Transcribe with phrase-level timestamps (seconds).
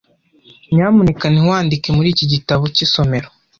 [0.73, 3.27] Nyamuneka ntiwandike muri iki gitabo cy'isomero.